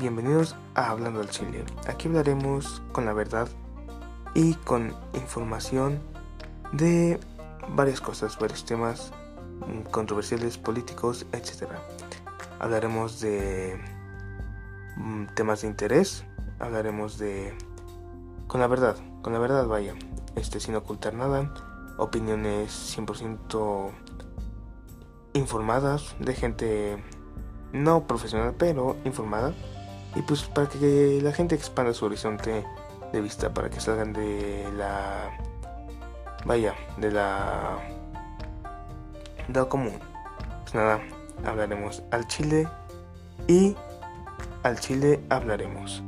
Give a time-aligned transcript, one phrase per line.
[0.00, 1.62] bienvenidos a Hablando al Chile.
[1.86, 3.48] Aquí hablaremos con la verdad
[4.34, 6.00] y con información
[6.72, 7.20] de
[7.68, 9.12] varias cosas, varios temas
[9.60, 11.68] mm, controversiales, políticos, etc.
[12.58, 13.78] Hablaremos de
[14.96, 16.24] mm, temas de interés,
[16.58, 17.54] hablaremos de...
[18.46, 19.94] con la verdad, con la verdad vaya,
[20.34, 21.52] este sin ocultar nada,
[21.98, 23.90] opiniones 100%
[25.34, 27.04] informadas de gente
[27.74, 29.52] no profesional, pero informada.
[30.14, 32.64] Y pues para que la gente expanda su horizonte
[33.12, 35.30] de vista, para que salgan de la...
[36.44, 37.78] Vaya, de la...
[39.68, 39.98] Común.
[40.62, 41.00] Pues nada,
[41.44, 42.68] hablaremos al chile
[43.48, 43.74] y
[44.62, 46.02] al chile hablaremos.